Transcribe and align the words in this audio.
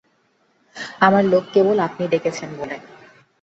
আমার 1.01 1.23
লোভ 1.25 1.43
কেবল 1.53 1.77
আপনি 1.87 2.03
ডেকেছেন 2.13 2.49
বলে। 2.59 2.75